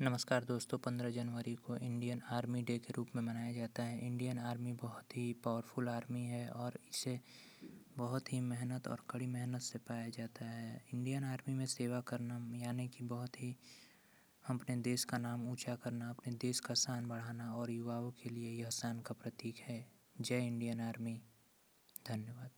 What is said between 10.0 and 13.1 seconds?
जाता है। Indian army में सेवा करना, यानी कि